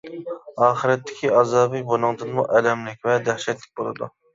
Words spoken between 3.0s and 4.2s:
ۋە دەھشەتلىك بولىدۇ.